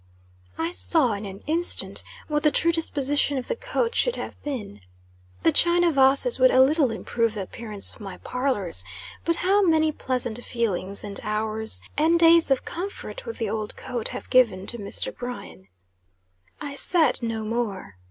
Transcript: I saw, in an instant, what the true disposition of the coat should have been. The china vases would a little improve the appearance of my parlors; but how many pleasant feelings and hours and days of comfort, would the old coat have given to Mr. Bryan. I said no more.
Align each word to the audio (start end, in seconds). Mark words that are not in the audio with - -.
I 0.57 0.71
saw, 0.71 1.11
in 1.13 1.27
an 1.27 1.41
instant, 1.45 2.03
what 2.27 2.41
the 2.41 2.49
true 2.49 2.71
disposition 2.71 3.37
of 3.37 3.47
the 3.47 3.55
coat 3.55 3.93
should 3.93 4.15
have 4.15 4.41
been. 4.41 4.81
The 5.43 5.51
china 5.51 5.91
vases 5.91 6.39
would 6.39 6.49
a 6.49 6.59
little 6.59 6.89
improve 6.89 7.35
the 7.35 7.43
appearance 7.43 7.91
of 7.93 8.01
my 8.01 8.17
parlors; 8.17 8.83
but 9.25 9.35
how 9.45 9.61
many 9.61 9.91
pleasant 9.91 10.43
feelings 10.43 11.03
and 11.03 11.19
hours 11.21 11.81
and 11.97 12.19
days 12.19 12.49
of 12.49 12.65
comfort, 12.65 13.27
would 13.27 13.35
the 13.35 13.51
old 13.51 13.75
coat 13.75 14.07
have 14.07 14.31
given 14.31 14.65
to 14.73 14.79
Mr. 14.79 15.15
Bryan. 15.15 15.67
I 16.59 16.73
said 16.73 17.21
no 17.21 17.43
more. 17.43 17.97